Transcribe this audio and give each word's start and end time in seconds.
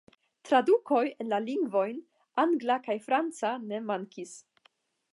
Tradukoj 0.47 1.01
en 1.25 1.29
la 1.33 1.39
lingvojn 1.43 2.01
angla 2.47 2.81
kaj 2.89 2.99
franca 3.09 3.55
ne 3.71 3.85
mankis. 3.93 4.37